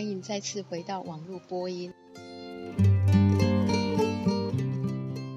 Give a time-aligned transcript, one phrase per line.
[0.00, 1.92] 欢迎再次回到网络播音。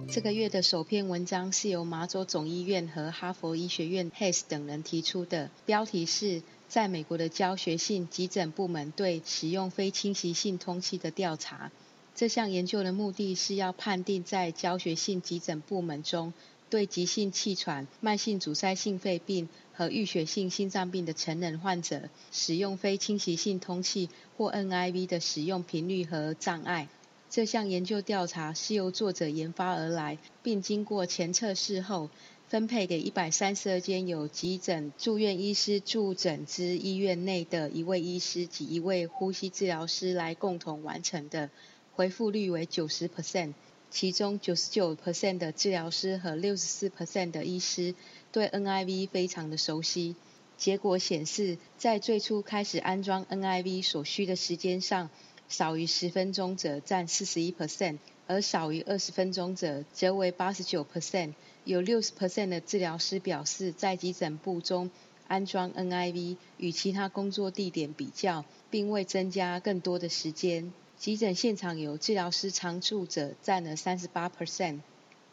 [0.09, 11.69] 这个月的首篇文章是由麻州总医院和哈佛医学院 Hayes 等人提出的，标题是在美国的教学性急诊部门对使用非侵袭性通气的调查。
[12.15, 16.31] 这项研究的目的是要判定在教学性急诊部门中
[16.73, 26.89] 对急性气喘、慢性阻塞性肺病和淤血性心脏病的成人患者使用非侵袭性通气或 NIV 的使用频率和障碍。
[27.29, 32.09] 这项研究调查是由作者研发而来，并经过前测试后，
[32.47, 41.51] 分配给一百三十二间有急诊住院医师驻诊之医院内的一位医师及一位呼吸治疗师来共同完成的，
[41.93, 43.53] 回复率为九十 percent，
[43.93, 47.93] 其中九十九 percent 的治疗师和六十四 percent 的医师
[48.31, 50.15] 对 NIV 非常的熟悉。
[50.57, 55.11] 结果显示，在最初开始安装 NIV 所需的时间上，
[55.47, 61.33] 少于十分钟者占四十一 percent，而少于二十分钟者则为八十九 percent。
[61.63, 64.89] 有六十 percent 的治疗师表示，在急诊部中
[65.27, 70.73] 安装 NIV 与其他工作地点比较，并未增加更多的时间。
[71.03, 74.79] 急诊现场有治疗师常驻者占了三十八 percent，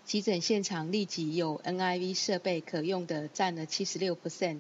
[0.04, 4.58] 急诊现场立即有 NIV 设备可用的占了七十六 percent。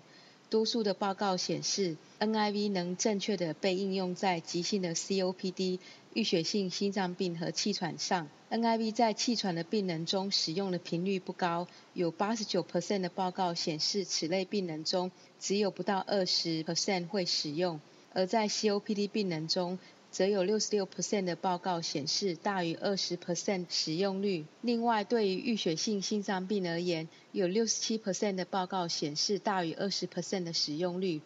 [0.50, 5.80] 多数的报告显示，NIV 能正确的被应用在急性的 COPD、
[6.14, 8.28] 淤血性心脏病和气喘上。
[8.48, 17.80] NIV 在气喘的病人中使用的频率不高，有89%的报告显示此类病人中只有不到20%会使用，
[18.12, 19.76] 而在 COPD 病人中。
[20.10, 24.44] 则有六十六 percent 的报告显示大于二十 percent 使用率。
[24.60, 31.20] 另外，对于淤血性心脏病而言，有六十七 percent 的报告显示大于二十 percent 的使用率。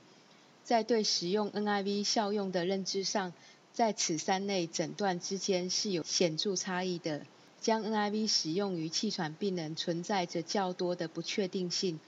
[0.63, 3.33] 在对使用 NIV 效用的认知上，
[3.73, 7.27] 在此三类诊断之间是有显著差异的。
[7.61, 11.99] 将 NIV 使用于气喘病人存在着较多的不确定性。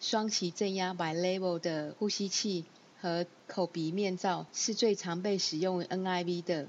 [0.00, 2.64] 双歧正压 bilevel 的呼吸器。
[3.00, 6.66] 和口鼻面罩是最常被使用 NIV 的。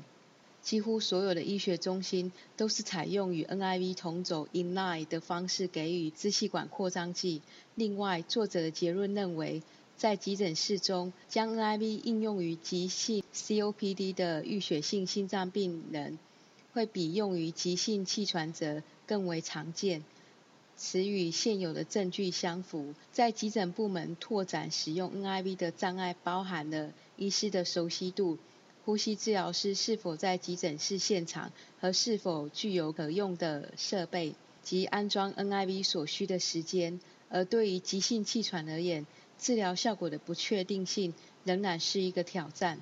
[0.62, 7.42] 几乎所有的医学中心都是采用与 NIV 同走 inline 的方式给予支气管扩张剂。
[7.76, 9.64] 另外，作者的结论认为，
[9.96, 16.20] 在急诊室中将 NIV 应用于急性 COPD 的淤血性心脏病人，
[16.74, 20.04] 会比用于急性气喘者更为常见。
[20.82, 22.96] 此与现有的证据相符。
[23.12, 28.38] 在急诊部门拓展使用 NIV 的障碍包含了医师的熟悉度、
[28.86, 31.52] 呼吸治疗师是否在急诊室现场
[31.82, 37.02] 和是否具有可用的设备及安装 NIV 所需的时间。
[37.28, 39.06] 而对于急性气喘而言，
[39.38, 41.14] 治疗效果的不确定性
[41.44, 42.80] 仍然是一个挑战。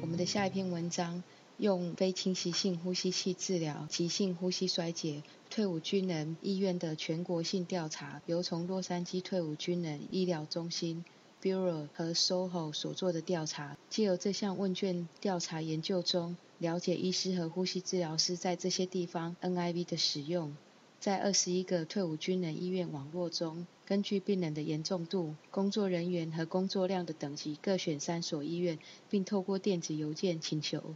[0.00, 1.22] 我们的下一篇文章。
[1.58, 11.04] 用非侵袭性呼吸器治疗急性呼吸衰竭退伍军人医院的全国性调查，由从洛杉矶退伍军人医疗中心
[11.40, 20.56] Bureau 和 SoHo 所做的调查，借由这项问卷调查研究中，了解医师和呼吸治疗师在这些地方 NIV 的使用。
[20.98, 28.78] 在二十一个退伍军人医院网络中，根据病人的严重度、工作人员和工作量的等级，各选三所医院，
[29.10, 30.94] 并透过电子邮件请求。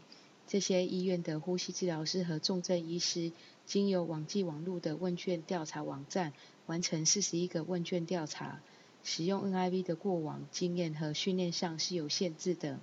[0.48, 3.30] 这些医院的呼吸治疗师和重症医师，
[3.66, 6.32] 经由网际网络的问卷调查网站
[6.64, 8.60] 完成四十一个问卷调查。
[9.04, 12.80] 使用 NIV 的过往经验和训练上是有限制的。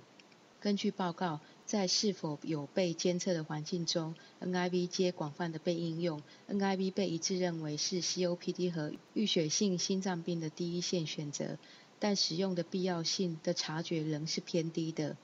[0.60, 6.22] 根据报告，在是否有被监测的环境中，NIV 皆广泛的被应用。
[6.48, 11.58] NIV 被一致认为是 COPD 和淤血性心脏病的第一线选择，
[11.98, 15.16] 但使用的必要性的察觉仍是偏低的。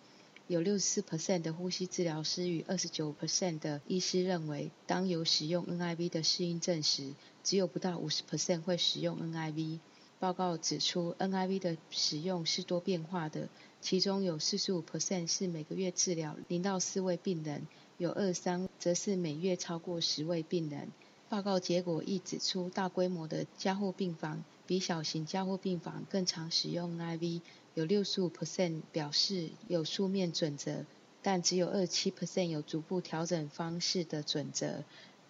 [0.53, 9.79] 有六十四 percent 的呼吸治疗师与二十九 percent 的医师认为，当有使用 NIV 的适应症时，只有不到五十 percent 会使用 NIV。
[10.21, 13.49] 报告指出，NIV 的使用是多变化的，
[13.81, 17.67] 其中有四十五 percent 是每个月治疗零到四位病人，
[17.97, 20.93] 有二三则是每月超过十位病人。
[21.31, 27.41] 报告结果亦指出，大规模的加护病房比小型加护病房更常使用 NIV。
[27.75, 30.85] 有六十五 percent 表示有书面准则，
[31.23, 34.85] 但只有二七 percent 有逐步调整方式的准则。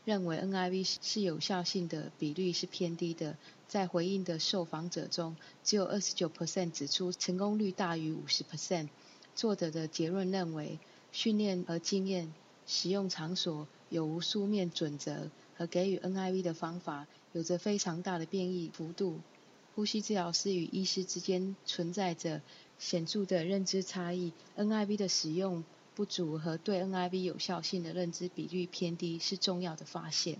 [0.05, 3.37] 认为 NIV 是有效性的比率是偏低的。
[3.69, 8.89] 在回应的受访者中，只有二十九 percent 指出成功率大于五十 percent。
[9.37, 10.81] 作者的结论认为，
[11.13, 12.35] 训练和经验、
[12.67, 19.21] 使用场所有无书面准则和给予 NIV 的方法，有着非常大的变异幅度。
[19.75, 22.43] 呼吸治疗师与医师之间存在着
[22.79, 25.65] 显著的认知差异，NIV 的使用
[25.95, 30.39] 不足和对 NIV 有效性的认知比率偏低是重要的发现。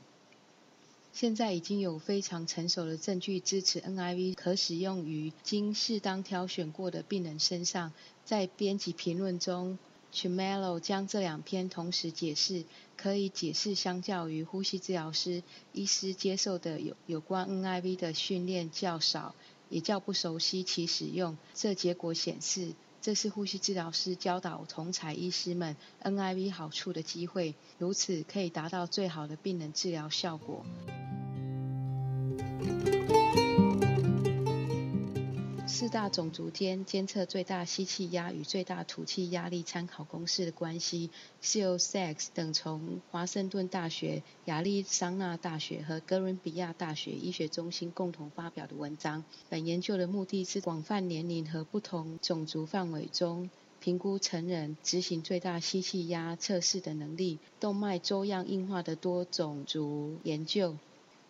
[1.13, 7.93] 现在已经有非常成熟的证据支持 NIV 可使用于经适当挑选过的病人身上。
[8.25, 9.79] 在编辑评论中
[10.13, 12.65] c h m e l o 将这两篇同时解释，
[12.99, 15.43] 可以解释相较于呼吸治疗师
[15.73, 19.35] 医师接受的有有关 NIV 的训练较少，
[19.71, 21.39] 也较不熟悉其使用。
[21.55, 30.65] 这结果显示，这是呼吸治疗师教导同才医师们 NIV 好处的机会，如此可以达到最好的病人治疗效果。
[35.83, 49.25] 四大种族间监测最大吸气压与最大吐气压力参考公式的关系，是由 Sachs 等从华盛顿大学、亚利桑那大学和哥伦比亚大学医学中心共同发表的文章。
[49.49, 53.51] 本研究的目的是广泛年龄和不同种族范围中
[53.81, 57.41] 评估成人执行最大吸气压测试的能力。
[57.59, 60.77] 动脉粥样硬化的多种族研究。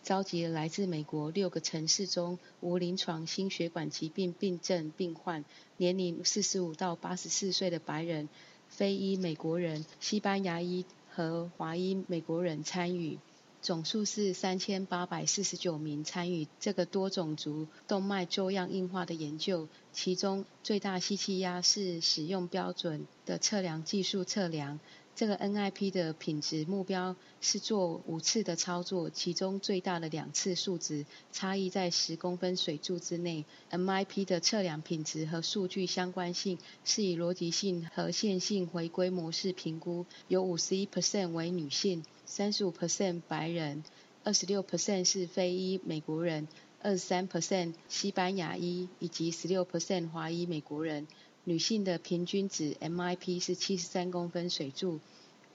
[0.02, 5.44] 召集了来自美国六个城市中无临床心血管疾病病症病患，
[5.76, 8.28] 年龄四十五到八十四岁的白人、
[8.68, 10.84] 非裔美国人、西班牙裔
[11.14, 13.18] 和华裔美国人参与，
[13.60, 24.80] 总数是三千八百四十九名参与这个多种族动脉粥样硬化的研究，其中最大吸气压是使用标准的测量技术测量。
[25.14, 33.44] 这个 NIP 的品质目标是做五次的操作，其中最大的两次数值差异在十公分水柱之内。
[33.70, 43.84] MIP 的测量品质和数据相关性是以逻辑性和线性回归模式评估，有五十一 percent 为女性，三十五 percent 白人，
[44.24, 46.48] 二十六 percent 是非裔美国人，
[46.80, 51.06] 二十三 percent 西班牙裔以及十六 percent 华裔美国人。
[51.44, 55.00] 女性的平均值 MIP 是七十三公分水柱，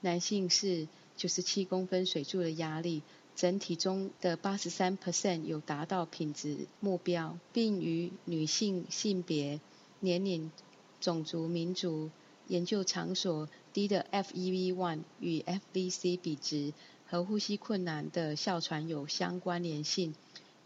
[0.02, 0.86] 男性是
[1.16, 3.02] 九十七公分水柱的压力，
[3.34, 9.60] 整体中的八十三 percent 有达到品质目标，并与女性性别、
[10.00, 10.52] 年龄、
[11.00, 12.10] 种族、民族、
[12.48, 16.74] 研究场所低的 FEV1 与 FVC 比值
[17.06, 20.14] 和呼吸困难的哮喘有相关联性。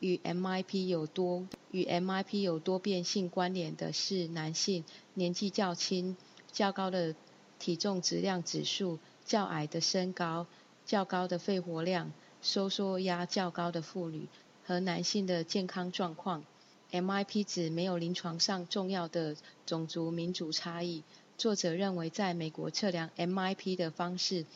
[0.03, 4.85] 与 MIP 有多与 MIP 有多变性关联的是男性、
[5.15, 6.17] 年纪较轻、
[6.51, 7.15] 较高的
[7.61, 10.49] 体重质量指数、较矮的身高、
[10.85, 12.13] 较高的肺活量、
[12.43, 14.27] 收缩压较高的妇女
[14.65, 16.43] 和男性的健康状况。
[16.91, 21.05] MIP 值没有临床上重要的种族民族差异。
[21.39, 24.47] 作者认为，在美国测量 MIP 的方式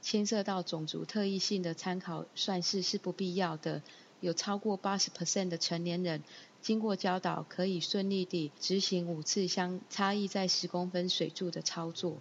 [0.00, 3.82] 牵涉到种族特异性的参考算式是不必要的。
[4.24, 6.22] 有超过八十 percent 的成年人
[6.62, 12.16] 经过教导，可以顺利地执行五次相差异在十公分水柱的操作。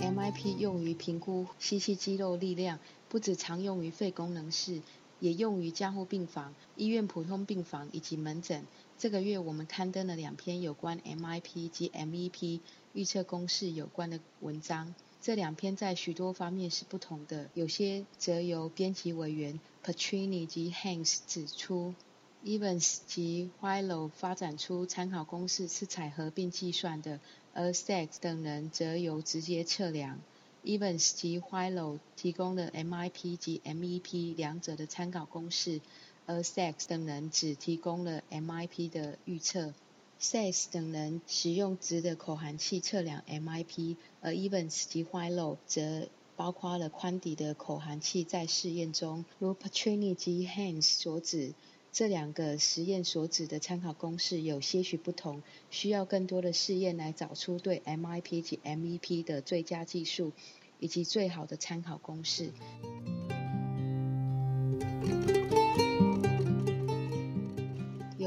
[0.00, 2.78] MIP 用于评估吸气肌肉力量，
[3.10, 4.80] 不只常用于肺功能室，
[5.20, 8.64] 也用于加护病房、医院普通病房以及门诊。
[8.96, 12.60] 这个月我们刊登了两篇有关 MIP 及 MEP
[12.94, 14.94] 预测公式有关的文章。
[15.24, 21.94] 这两篇在许多方面是不同的，有些则由编辑委员 Patrini 及 Hanks 指出
[22.44, 27.20] ，Evans 及 Whilo 发展出参考公式是采合并计算的，
[27.54, 30.20] 而 Sachs 等人则由直接测量。
[30.62, 35.80] Evans 及 Whilo 提供了 MIP 及 MEP 两者的参考公式，
[36.26, 39.72] 而 Sachs 等人只提供了 MIP 的预测。
[40.24, 49.26] Says 等人使用直的口含器测量 MIP，而 Evans 及 h i l o 则包括了宽底的口含器在试验中。
[49.38, 51.52] 如 Patrini 及 Hans 所指，
[51.92, 60.32] 这两个实验所指的参考公式有些许不同，需要更多的试验来找出对 MIP 及 MEP 的最佳技术
[60.80, 62.50] 以及最好的参考公式。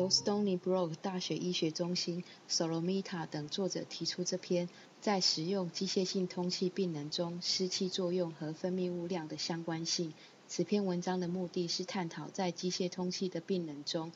[0.09, 4.69] Stony Brook 大学医学中心 Solomita 等作者提出这篇
[5.01, 10.13] 在使用机械性通气病人中湿气作用和分泌物量的相关性。
[10.47, 14.11] 此篇文章的目的是探讨在机械通气的病人中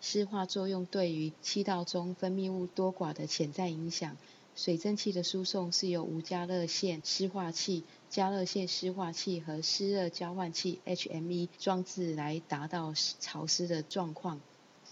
[0.00, 4.16] 湿化作用对于气道中分泌物多寡的潜在影响。
[4.56, 14.40] 水蒸气的输送是由无加热线湿化器、加热线湿化器和湿热交换器 HME 装置来达到潮湿的状况。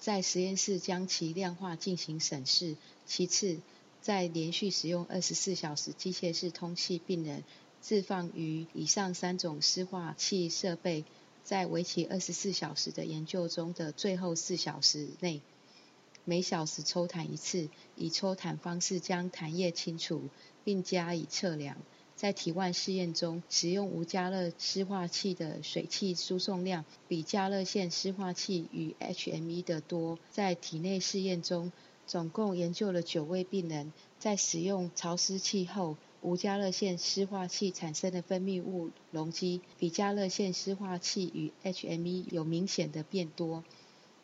[0.03, 2.75] 在实验室将其量化进行审视。
[3.07, 3.61] 其次，
[4.01, 7.45] 在连续使用二十四小时机械式通气病人
[7.81, 11.05] 置放于以上三种湿化器设备
[11.45, 15.41] 在为期二十四小时的研究中的最后四小时内，
[16.25, 20.23] 每小时抽痰一次，以抽痰方式将痰液清除，
[20.65, 21.77] 并加以测量。
[22.15, 30.19] 在体外试验中，使用无加热湿化器的水汽输送量比加热线湿化器与 HME 的多。
[30.31, 31.73] 在体内试验中，
[32.07, 43.65] 总共研究了九位病人，在使用潮湿器后，无加热线湿化器产生的分泌物容积比加热线湿化器与 HME 有明显的变多。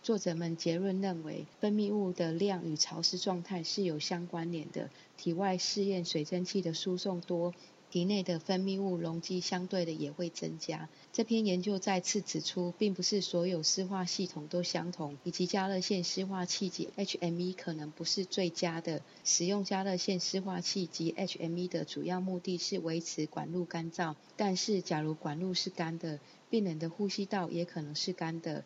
[0.01, 4.91] 作者们结论认为，分泌物的量与潮湿状态是有相关联的。
[5.17, 7.53] 体外试验水蒸气的输送多，
[7.91, 10.89] 体内的分泌物容积相对的也会增加。
[11.13, 19.03] 这篇研究再次指出，并不是所有湿化系统都相同，以及加热线湿化器及 HME 可能不是最佳的。
[19.25, 28.65] 使用加热线湿化器及 HME 的主要目的是维持管路干燥，但是假如管路是干的，病人的呼吸道也可能是干的。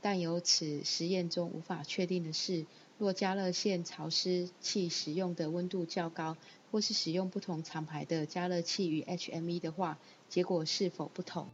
[0.00, 2.66] 但由此实验中无法确定的是，
[2.98, 6.36] 若加热线潮湿器使用的温度较高，
[6.72, 11.48] 或是使用不同厂牌的加热器与 HME 的话，结果是否不同。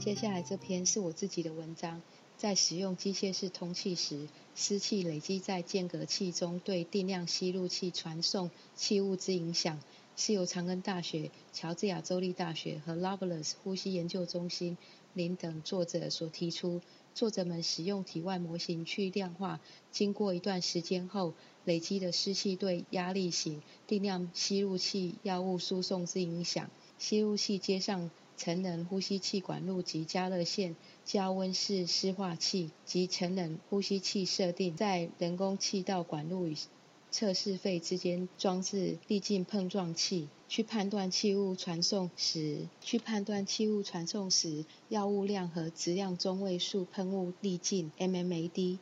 [0.00, 2.00] 接下来这篇是我自己的文章，
[2.38, 9.78] 在使用机械式通气时，湿气累积在间隔器中对定量吸入器传送气物之影响。
[10.20, 14.76] 是由长庚大学、乔治亚州立大学和 Loveless 呼吸研究中心
[15.14, 16.82] 林等作者所提出。
[17.14, 19.60] 作者们使用体外模型去量化，
[19.90, 21.32] 经过一段时间后
[21.64, 26.70] 累积的湿气对压力型定量吸入器药物输送之影响。
[26.98, 36.54] 吸入器接上成人呼吸器管路及加热线、加温式湿化器及成人呼吸器设定在人工气道管路与。
[37.10, 48.78] 测试肺之间装置递进碰撞器，去判断气物传送时，去判断气物传送时药物量和质量中位数喷雾粒径 （mmAd）。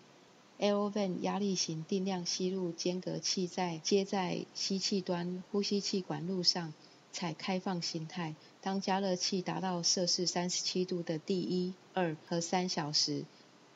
[0.60, 6.74] Aerovan 压力型定量吸入间隔器在接在吸气端呼吸气管路上，
[7.12, 8.34] 采开放形态。
[8.60, 13.24] 当加热器达到摄氏三十七度的第一、二和三小时。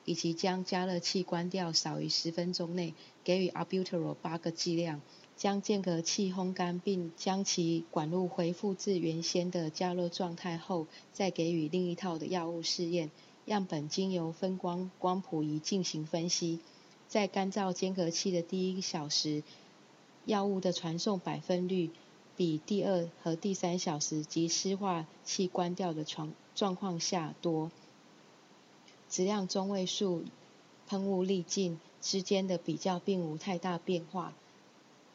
[0.05, 2.95] 以及将加热器关掉少于十分钟内，
[3.25, 5.01] 给予 albuterol 八个剂量，
[5.37, 13.11] 将间隔器烘干并将其管路恢复至原先的加热状态后，再给予另一套的药物试验。
[13.47, 16.61] 样本经由分光光谱仪进行分析。
[17.09, 19.43] 在干燥间隔器的第一小时，
[20.25, 21.91] 药物的传送百分率
[22.37, 27.71] 比第二和第三小时及湿化器关掉的状状况下多。
[29.13, 30.25] 质量中位数
[30.89, 34.33] 喷雾粒径之间的比较并无太大变化。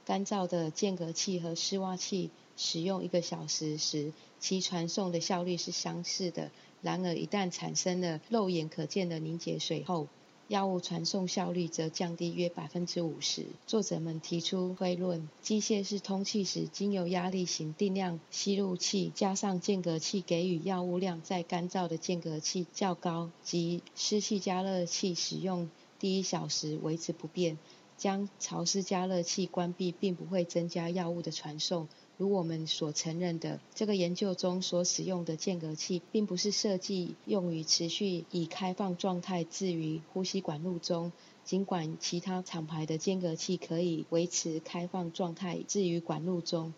[0.05, 6.51] 干燥的间隔器和湿袜器使用一个小时时，其传送的效率是相似的。
[6.83, 10.05] 然而，一旦产生了肉眼可见的凝结水后，
[10.47, 13.45] 药物传送效率则降低约百分之五十。
[13.65, 27.57] 作者们提出推论：机械式通气时，经由压力型定量吸入器加上间隔器给予药物量，在干燥的间隔器较高及湿气加热器使用第一小时维持不变。
[27.97, 31.87] 将潮湿加热器关闭，并不会增加药物的传送。
[32.17, 41.12] 如我们所承认的，这个研究中所使用的间隔器，并不是设计用于持续以开放状态置于呼吸管路中。
[41.45, 46.74] 尽管其他厂牌的间隔器可以维持开放状态置于管路中，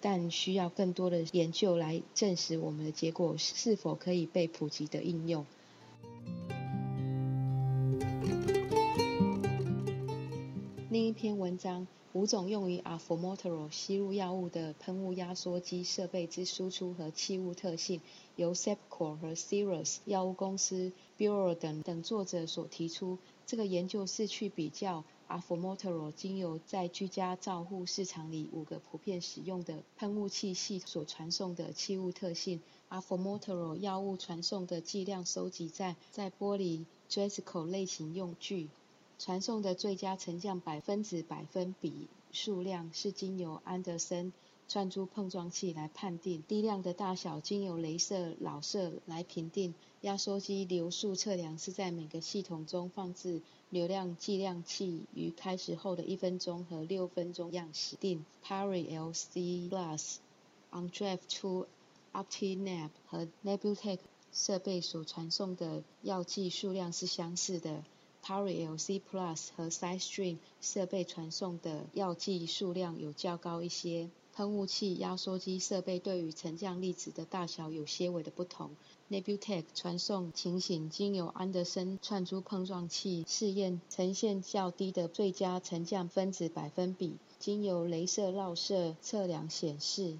[0.00, 5.44] 但需要更多的研究来证实我们的结果是否可以被普及的应用。
[10.94, 11.88] 另一篇文章。
[12.12, 18.00] 五种用于 Arformoterol 吸入药物的喷雾压缩机设备之输出和气雾特性，
[18.36, 23.18] 由 Sepcor 和 Cirrus 药物公司、Bureau 等等作者所提出。
[23.44, 32.60] 这个研究是去比较 Arformoterol 经由在居家照护市场里五个普遍使用的喷雾器系所传送的气雾特性。
[32.88, 38.68] Arformoterol 药物传送的剂量收集在在玻璃 Dresco 类型用具。
[39.18, 44.32] 传送的最佳沉降百分之百分比数量是经由安德森
[44.66, 58.24] 串珠碰撞器来判定，滴量的大小经由镭射老射来评定，压缩机流速测量是在每个系统中放置流量计量器于开始后的一分钟和六分钟样时定。
[58.42, 60.16] Parry LC Plus
[60.72, 61.66] OnDrive to
[62.14, 63.98] OptiNap 和 Nebutec
[64.32, 67.84] 设备所传送的药剂数量是相似的。
[68.24, 74.08] Power LC Plus 和 SideStream 设备传送的药剂数量有较高一些。
[74.32, 78.70] 喷雾器压缩机设备对于沉降粒子的大小有些微的不同。
[79.10, 87.16] Nebutech 传送情形经由安德森串珠碰撞器试验，呈现较低的最佳沉降分子百分比。
[87.38, 90.18] 经由镭射绕射测量显示，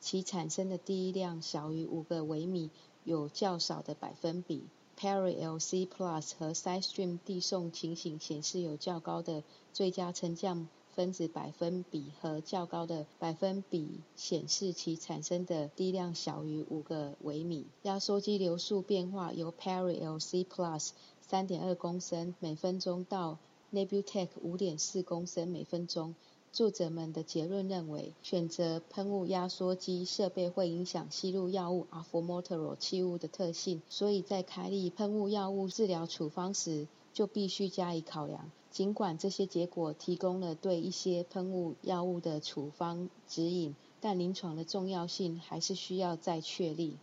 [0.00, 2.70] 其产生的第一量小于五个微米，
[3.04, 4.64] 有较少的百分比。
[5.02, 9.42] Perry LC Plus 和 SideStream 递送情形显示有较高的
[9.72, 17.66] 最佳沉降分子百分比和较高的百分比显示其产生的低量小于五个微米。
[17.82, 20.90] 压缩机流速变化由 Perry LC Plus
[21.20, 23.38] 三点二公升每分钟到
[23.72, 26.14] Nebutech 五点四公升每分钟。
[26.52, 38.50] 作者们的结论认为，选择喷雾压缩机设备会影响吸入药物 a f o m o t o r o 气雾的特性，所以在开立喷雾药物治疗处方时就必须加以考量。
[38.70, 46.98] 尽管这些结果提供了对一些喷雾药物的处方指引，但临床的重要性还是需要再确立。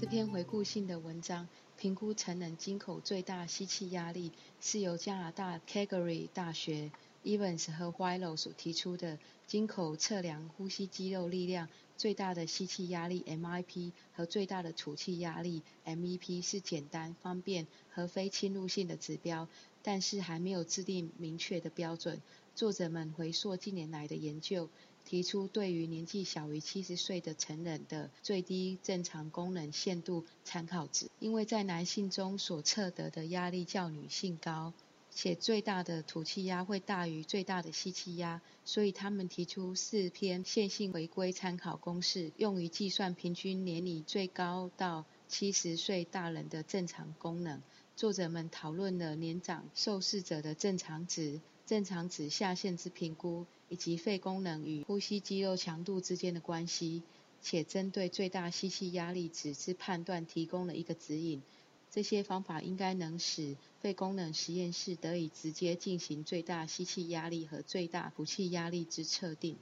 [0.00, 1.46] 这篇回顾性的文章。
[1.80, 6.90] 评估成人经口最大吸气压力是由加拿大 Calgary 大学
[7.24, 9.18] Evans 和 w i l o 所提出的。
[9.50, 19.48] 经口测量呼吸肌肉力量最大的吸气压力 MIP 和最大的吐气压力 MEP 是简单、方便和非侵入性的指标，
[19.82, 22.22] 但是还没有制定明确的标准。
[22.54, 24.68] 作者们回溯近年来的研究。
[25.04, 34.72] 提出对于年纪小于七十岁的成人的最低正常功能限度参考值，因为在男性中所测得的压力较女性高，
[35.10, 47.60] 且最大的吐气压会大于最大的吸气压，所以他们提出四篇线性回归参考公式，用于计算平均年龄最高到七十岁大人的正常功能。
[47.96, 53.46] 作者们讨论了年长受试者的正常值、正常值下限之评估。
[53.72, 57.04] 以及肺功能与呼吸肌肉强度之间的关系，
[57.40, 61.40] 且针对最大吸气压力值之判断提供了一个指引。
[61.88, 69.56] 这些方法应该能使肺功能实验室得以直接进行最大吸气压力和最大吐气压力之测定。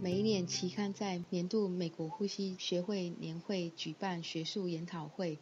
[0.00, 5.38] 每一年，期刊在年度美国呼吸学会年会举办学术研讨会。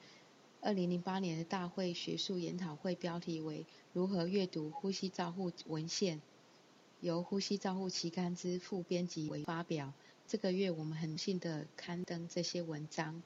[0.66, 3.60] 二零零八年的大会学术研讨会标题为
[3.92, 6.16] 《如何阅读呼吸照护文献》，
[7.00, 9.92] 由呼吸照护期刊之副编辑为发表。
[10.26, 13.22] 这个月我们很幸的刊登这些文章。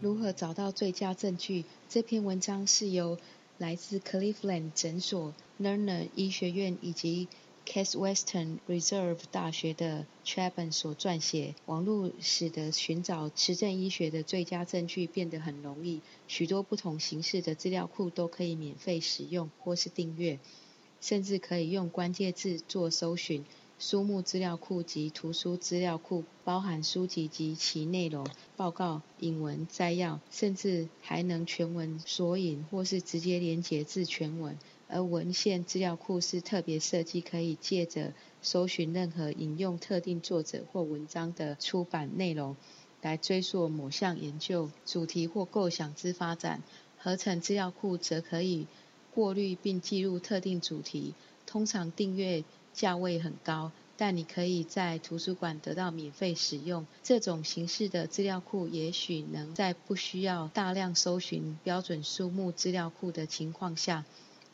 [0.00, 1.64] 如何找到最佳证据？
[1.88, 3.20] 这篇文章是由
[3.58, 7.28] 来自 Cleveland 诊所、Lerner 医学院以及
[7.66, 16.00] Case Western Reserve 大学的 Chapman 所撰写，网络使得寻找实证医学的最佳证据变得很容易。
[16.28, 20.38] 许多不同形式的资料库都可以免费使用或是订阅，
[21.00, 23.44] 甚至可以用关键字做搜寻。
[23.78, 28.26] 书目资料库及图书资料库包含书籍及其内容、
[28.56, 34.56] 报告、引文摘要，甚至还能全文索引或是直接连结至全文。
[34.88, 42.56] 而文献资料库是特别设计，可以借着搜寻任何引用特定作者或文章的出版内容，
[43.02, 46.62] 来追溯某项研究主题或构想之发展。
[46.98, 48.66] 合成资料库则可以
[49.14, 51.14] 过滤并记录特定主题，
[51.46, 56.86] 通常订阅价位很高，但你可以在图书馆得到免费使用。
[57.02, 64.04] 这种形式的资料库也许能在不需要大量搜寻标准书目资料库的情况下。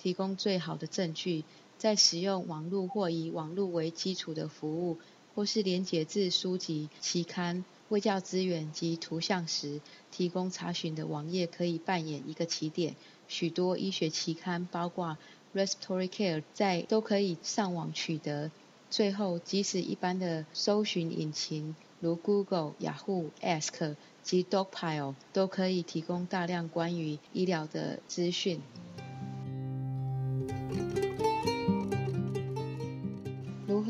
[0.02, 1.44] 提供最好的证据，
[1.78, 4.98] 在使用网络或以网络为基础的服务，
[5.32, 12.96] 或是连结至书籍、期刊、卫教资源及图像时，提供查询的网页可以扮演一个起点。
[13.28, 15.16] 许多医学期刊，包括
[15.54, 18.50] Respiratory Care，在都可以上网取得。
[18.90, 28.60] 最后，即使一般的搜寻引擎，如 Google、Yahoo、Ask 及 Dogpile，都可以提供大量关于医疗的资讯。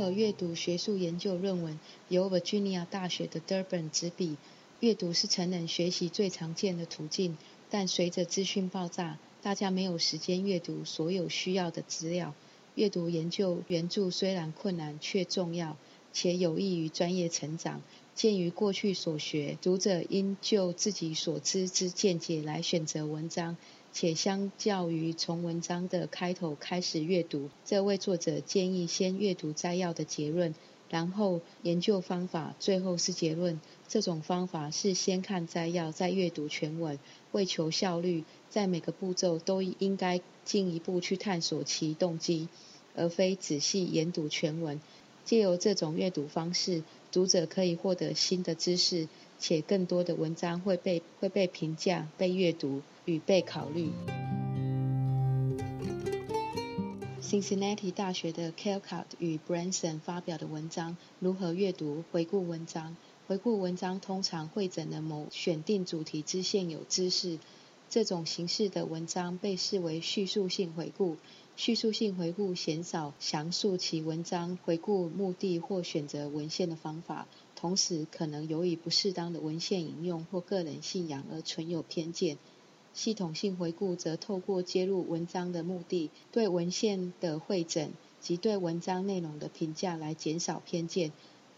[0.03, 1.79] 如何阅读学术研究论文？
[2.09, 4.37] 由 Virginia 大学的 Durban 执笔。
[4.81, 7.39] 阅读是成人学习最常见的途径，
[7.71, 12.35] 但随着资讯爆炸，大家没有时间阅读所有需要的资料。
[12.75, 15.77] 阅读研究援助虽然困难，却重要，
[16.13, 17.81] 且有益于专业成长。
[18.17, 23.57] 鉴于过去所学，读者应就自己所知之见解来选择文章。
[23.93, 30.55] 且相较于从文章的开头开始阅读，这位作者建议先阅读摘要的结论，
[30.89, 33.61] 然后研究方法，最后是结论。
[33.89, 36.99] 这种方法是先看摘要，再阅读全文，
[37.33, 42.49] 为求效率，在每个步骤都应该进一步去探索其动机，
[42.97, 44.81] 而非仔细研读全文。
[45.25, 49.07] 借由这种阅读方式，读者可以获得新的知识，
[49.39, 53.91] 且更多的文章会被会被评价、被阅读与被考虑。
[57.21, 62.97] Cincinnati 大学的 Calcott 与 Branson 发表的文章：如何阅读回顾文章？
[63.27, 67.39] 回顾文章通常会整了某选定主题之现有知识。
[67.89, 71.17] 这种形式的文章被视为叙述性回顾。
[71.57, 82.37] 叙述性回顾鲜少详述其文章回顾目的或选择文献的方法，同时可能由于不适当的文献引用或个人信仰而存有偏见。
[82.95, 91.13] 系统性回顾则透过揭露文章的目的、对文献的会诊及对文章内容的评价来减少偏见。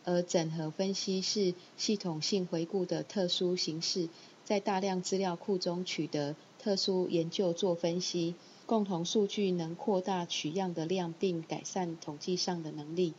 [0.05, 4.09] 而整合分析是系统性回顾的特殊形式，
[4.45, 8.35] 在大量资料库中取得特殊研究做分析，
[8.67, 13.15] 共同数据能扩大取样的量并改善统计上的能力。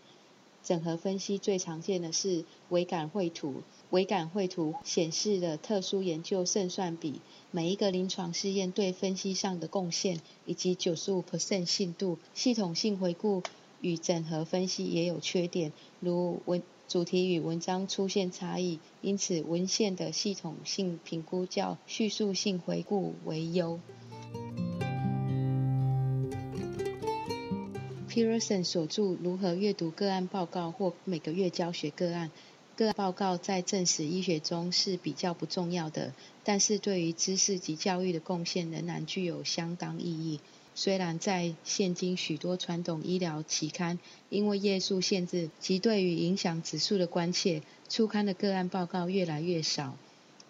[0.66, 12.18] 整合分析最常见的是微感绘图，微感绘图显示了特殊研究胜算比，每一个临床试验对分析上的贡献以及九十五 percent 信度。
[12.34, 13.44] 系统性回顾
[13.80, 16.62] 与整合分析也有缺点，如文。
[16.88, 23.80] 主题与文章出现差异，因此文献的系统性评估较叙述性回顾为优。
[28.16, 32.30] Pearson 所著《如何阅读个案报告或每个月教学个案》，
[32.78, 36.14] 个案报告在正史医学中是比较不重要的，
[36.46, 40.40] 但是对于知识及教育的贡献仍然具有相当意义。
[40.76, 44.00] 虽然在现今许多传统医疗期刊
[44.30, 49.98] 因为页数限制及对于影响指数的关切，初刊的个案报告越来越少，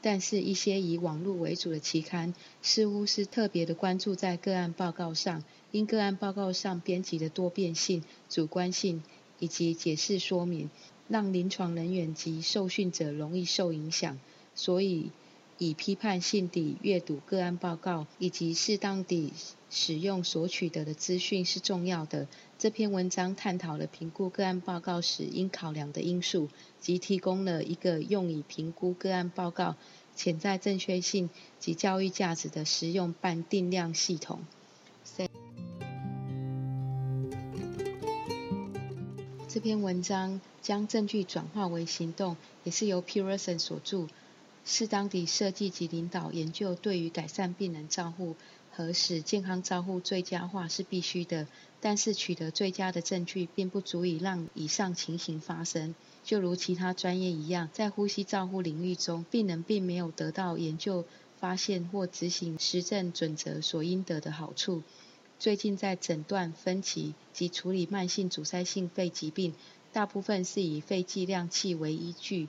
[0.07, 9.01] 但是一些以网络为主的期刊似乎是特别的关注在个案报告上，因个案报告上编辑的多变性、主观性
[9.39, 10.69] 以及解释说明，
[11.07, 14.19] 让临床人员及受训者容易受影响，
[14.53, 15.09] 所以。
[15.57, 19.31] 以批判性地阅读个案报告，以及适当地
[19.69, 22.27] 使用所取得的资讯是重要的。
[22.57, 29.75] 这篇文章探讨了评估个案报告时应考量的因素，及提供了一个用以评估个案报告
[30.15, 34.39] 潜在正确性及教育价值的实用半定量系统。
[39.47, 44.07] 这篇文章将证据转化为行动，也是由 Pearson 所著。
[44.65, 48.36] 适当地设计及领导研究，对于改善病人照护
[48.71, 51.47] 和使健康照护最佳化是必须的。
[51.82, 55.93] 但是取得最佳的证据，并不足以让以上情形发生。
[56.23, 61.06] 就如其他专业一样，在呼吸照护领域中，病人并没有得到研究
[61.39, 64.82] 发现或执行实证准则所应得的好处。
[65.38, 69.54] 最近在诊断分期及处理慢性阻塞性肺疾病，
[69.93, 72.47] 大部分是以肺剂量器为依据。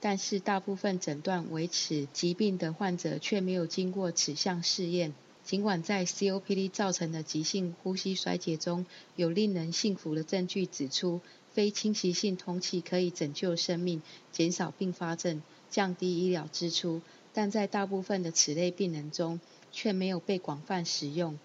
[0.00, 5.12] 但是大部分诊断为此疾病的患者却没有经过此项试验。
[5.44, 8.86] 尽管在 COPD 造成的急性呼吸衰竭中
[9.16, 11.20] 有令人信服的证据指出，
[11.52, 19.40] 非侵袭性通气可以拯救生命、减少并发症、降低医疗支出，但在大部分的此类病人中
[19.72, 21.38] 却没有被广泛使用。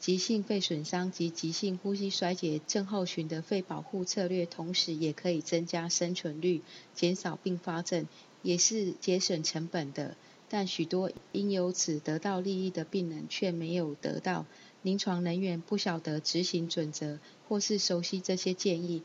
[0.00, 6.62] 急性肺损伤及急性呼吸衰竭症候群的肺保护策略，同时也可以增加生存率、
[6.94, 8.06] 减少并发症，
[8.40, 10.16] 也是节省成本的。
[10.48, 14.46] 但许多因由此得到利益的病人却没有得到。
[14.82, 19.02] 临床人员不晓得执行准则，或是熟悉这些建议，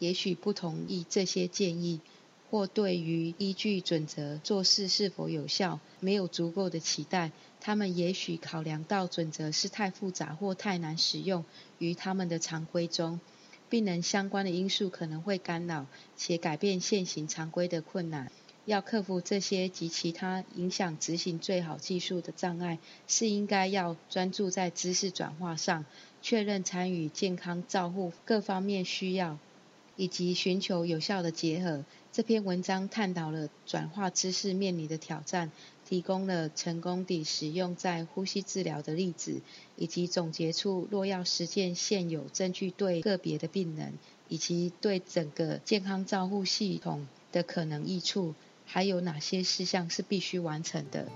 [0.00, 2.00] 也许不同意这些建议。
[2.50, 7.32] 或对于依据准则做事是否有效，没有足够的期待。
[7.64, 11.44] 他们也许考量到准则是太复杂或太难使用
[11.78, 13.20] 于他们的常规中，
[13.70, 18.32] 病人相关的因素可能会干扰且改变现行常规的困难。
[18.64, 25.84] 要克服这些及其他影响执行最好技术的障碍，是应该要专注在知识转化上，
[26.20, 29.38] 确认参与健康照护各方面需要。
[29.94, 31.84] 以及寻求有效的结合。
[32.12, 35.52] 这篇文章探讨了转化知识面临的挑战，
[35.92, 39.42] 提供了成功地使用在呼吸治疗的例子，
[39.76, 43.92] 以及总结出若要实践现有证据对个别的病人
[44.26, 51.10] 以及对整个健康照护系统的可能益处，还有哪些事项是必须完成的。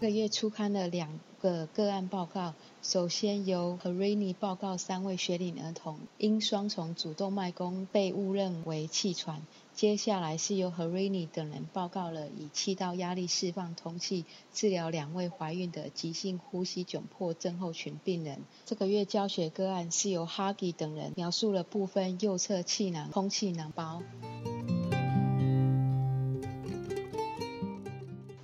[0.00, 2.54] 这个月初刊了两个个案报告。
[2.82, 9.42] 首先由 h e r e n i 报告三位学龄儿童因双重主动脉弓被误认为气喘。
[9.76, 18.38] 接下来是由 h e r e n i 等人报告了以气道压力释放通气治疗两位怀孕的急性呼吸窘迫症候群病人。
[18.64, 24.02] 这个月教学个案是由 Huggy 等人描述了部分右侧气囊空气囊包。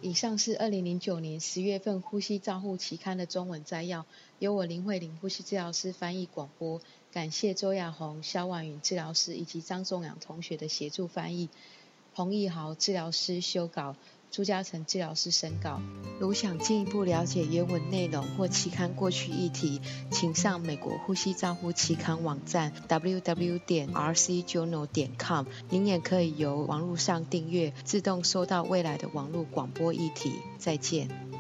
[0.03, 4.05] 以上是二零零九年十月份《呼吸照护期刊》的中文摘要，
[4.39, 6.83] 由我林慧玲呼吸治疗师翻译广播。
[7.13, 11.51] 感谢周亚红、肖婉云治疗师以及张仲阳同学的协助翻译，
[12.15, 13.95] 彭义豪治疗师修稿。
[14.31, 15.83] 朱嘉诚治疗师审稿。
[16.19, 19.79] 如想进一步了解原文内容或期刊过去议题，
[20.11, 25.45] 请上美国呼吸照护期刊网站 www 点 rcjournal 点 com。
[25.69, 30.33] 您也可以由网络上订阅，自动收到未来的网络广播议题。
[30.59, 31.32] 再见。